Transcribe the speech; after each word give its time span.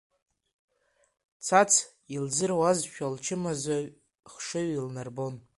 Цац 1.45 1.71
илзыруазшәа 2.15 3.07
лчымазаҩ 3.13 3.85
хшыҩ 4.31 4.67
илнарбон. 4.77 5.35